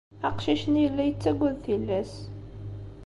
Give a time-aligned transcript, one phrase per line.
[0.27, 2.11] Aqcic-nni yella yettaggad tillas.